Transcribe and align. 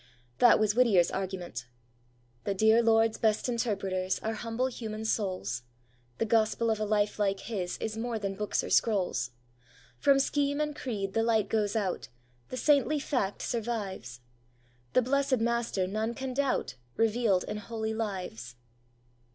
That 0.39 0.57
was 0.59 0.73
Whittier's 0.73 1.11
argument: 1.11 1.67
The 2.43 2.55
dear 2.55 2.81
Lord's 2.81 3.19
best 3.19 3.47
interpreters 3.47 4.17
Are 4.23 4.33
humble 4.33 4.65
human 4.65 5.05
souls; 5.05 5.61
The 6.17 6.25
gospel 6.25 6.71
of 6.71 6.79
a 6.79 6.85
life 6.85 7.19
like 7.19 7.41
his 7.41 7.77
Is 7.77 7.95
more 7.99 8.17
than 8.17 8.33
books 8.33 8.63
or 8.63 8.71
scrolls. 8.71 9.29
From 9.99 10.17
scheme 10.17 10.59
and 10.59 10.75
creed 10.75 11.13
the 11.13 11.21
light 11.21 11.49
goes 11.49 11.75
out, 11.75 12.07
The 12.49 12.57
saintly 12.57 12.99
fact 12.99 13.43
survives; 13.43 14.21
The 14.93 15.03
blessed 15.03 15.37
Master 15.37 15.85
none 15.85 16.15
can 16.15 16.33
doubt, 16.33 16.77
Revealed 16.95 17.43
in 17.43 17.57
holy 17.57 17.93
lives. 17.93 18.55